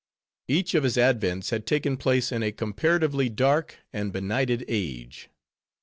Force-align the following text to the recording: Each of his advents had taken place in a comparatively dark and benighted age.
Each 0.47 0.73
of 0.73 0.81
his 0.83 0.97
advents 0.97 1.51
had 1.51 1.67
taken 1.67 1.95
place 1.95 2.31
in 2.31 2.41
a 2.41 2.51
comparatively 2.51 3.29
dark 3.29 3.75
and 3.93 4.11
benighted 4.11 4.65
age. 4.67 5.29